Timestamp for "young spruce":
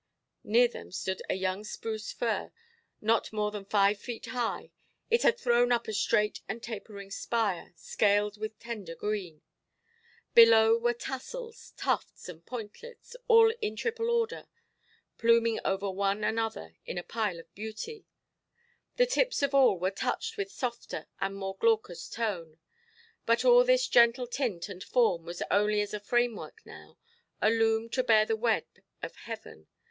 1.35-2.11